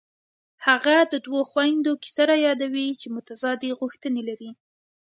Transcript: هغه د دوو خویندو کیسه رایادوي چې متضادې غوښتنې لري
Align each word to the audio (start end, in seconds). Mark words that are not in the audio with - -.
هغه 0.65 0.95
د 1.11 1.13
دوو 1.25 1.39
خویندو 1.51 1.91
کیسه 2.03 2.23
رایادوي 2.31 2.87
چې 3.01 3.07
متضادې 3.15 3.69
غوښتنې 3.79 4.21
لري 4.29 4.51